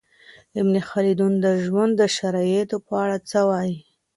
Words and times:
ابن 0.59 0.75
خلدون 0.89 1.33
د 1.45 1.47
ژوند 1.65 1.93
د 1.97 2.03
شرایطو 2.15 2.77
په 2.87 2.93
اړه 3.03 3.17
څه 3.29 3.39
وايي؟ 3.49 3.77